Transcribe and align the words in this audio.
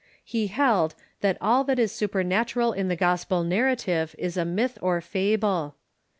He 0.25 0.47
held, 0.47 0.95
that 1.19 1.37
all 1.39 1.63
that 1.65 1.77
is 1.77 1.91
supernatural 1.91 2.73
in 2.73 2.87
the 2.87 2.95
gospel 2.95 3.43
narrative 3.43 4.15
is 4.17 4.35
a 4.35 4.45
myth 4.45 4.79
or 4.81 4.99
fable. 4.99 5.75